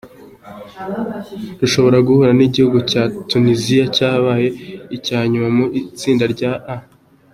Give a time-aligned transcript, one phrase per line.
[1.59, 4.47] Rushobora guhura n’igihugu cya Tuniziya cyabaye
[4.95, 6.25] icya nyuma mu itsinda
[6.75, 6.75] A.